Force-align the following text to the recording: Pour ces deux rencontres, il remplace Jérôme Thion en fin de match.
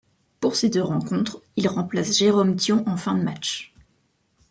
Pour 0.39 0.55
ces 0.55 0.71
deux 0.71 0.81
rencontres, 0.81 1.43
il 1.57 1.67
remplace 1.67 2.17
Jérôme 2.17 2.55
Thion 2.55 2.83
en 2.87 2.97
fin 2.97 3.15
de 3.15 3.21
match. 3.21 3.71